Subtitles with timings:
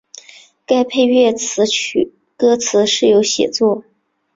[0.65, 1.31] 该配乐
[2.35, 3.83] 歌词是由写作。